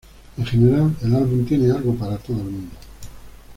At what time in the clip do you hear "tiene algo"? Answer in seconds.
1.45-1.93